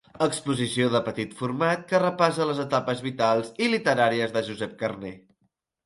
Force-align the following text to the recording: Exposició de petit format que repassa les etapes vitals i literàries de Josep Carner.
Exposició 0.25 0.87
de 0.95 1.01
petit 1.09 1.35
format 1.41 1.85
que 1.93 2.01
repassa 2.05 2.49
les 2.53 2.63
etapes 2.65 3.07
vitals 3.11 3.55
i 3.67 3.71
literàries 3.77 4.37
de 4.39 4.47
Josep 4.53 4.79
Carner. 4.85 5.19